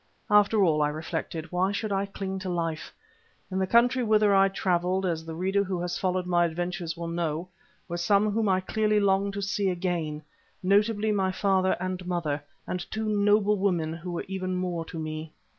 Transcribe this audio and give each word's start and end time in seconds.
After 0.31 0.63
all, 0.63 0.81
I 0.81 0.89
reflected, 0.89 1.51
why 1.51 1.71
should 1.71 1.91
I 1.91 2.07
cling 2.07 2.39
to 2.39 2.49
life? 2.49 2.91
In 3.51 3.59
the 3.59 3.67
country 3.67 4.03
whither 4.03 4.33
I 4.33 4.49
travelled, 4.49 5.05
as 5.05 5.27
the 5.27 5.35
reader 5.35 5.63
who 5.63 5.79
has 5.81 5.99
followed 5.99 6.25
my 6.25 6.43
adventures 6.43 6.97
will 6.97 7.07
know, 7.07 7.49
were 7.87 7.97
some 7.97 8.31
whom 8.31 8.49
I 8.49 8.61
clearly 8.61 8.99
longed 8.99 9.33
to 9.33 9.43
see 9.43 9.69
again, 9.69 10.23
notably 10.63 11.11
my 11.11 11.31
father 11.31 11.77
and 11.79 12.03
my 12.07 12.15
mother, 12.15 12.43
and 12.65 12.79
two 12.89 13.07
noble 13.07 13.57
women 13.59 13.93
who 13.93 14.11
were 14.11 14.25
even 14.27 14.55
more 14.55 14.85
to 14.85 14.97
me. 14.97 15.33